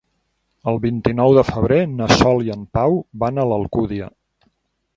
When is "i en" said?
2.47-2.65